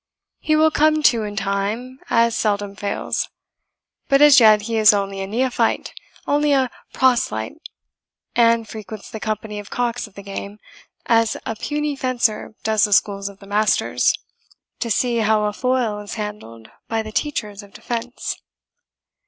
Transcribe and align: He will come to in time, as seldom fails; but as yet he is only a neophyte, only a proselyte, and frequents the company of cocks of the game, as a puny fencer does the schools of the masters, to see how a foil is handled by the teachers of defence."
He 0.39 0.55
will 0.55 0.71
come 0.71 1.03
to 1.03 1.21
in 1.21 1.35
time, 1.35 1.99
as 2.09 2.35
seldom 2.35 2.75
fails; 2.75 3.29
but 4.09 4.19
as 4.19 4.39
yet 4.39 4.63
he 4.63 4.77
is 4.77 4.95
only 4.95 5.19
a 5.21 5.27
neophyte, 5.27 5.93
only 6.25 6.53
a 6.53 6.71
proselyte, 6.91 7.61
and 8.35 8.67
frequents 8.67 9.11
the 9.11 9.19
company 9.19 9.59
of 9.59 9.69
cocks 9.69 10.07
of 10.07 10.15
the 10.15 10.23
game, 10.23 10.57
as 11.05 11.37
a 11.45 11.55
puny 11.55 11.95
fencer 11.95 12.55
does 12.63 12.85
the 12.85 12.93
schools 12.93 13.29
of 13.29 13.37
the 13.37 13.45
masters, 13.45 14.15
to 14.79 14.89
see 14.89 15.17
how 15.17 15.43
a 15.45 15.53
foil 15.53 15.99
is 15.99 16.15
handled 16.15 16.71
by 16.87 17.03
the 17.03 17.11
teachers 17.11 17.61
of 17.61 17.71
defence." 17.71 18.41